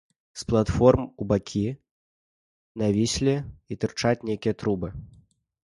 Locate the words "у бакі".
1.23-1.61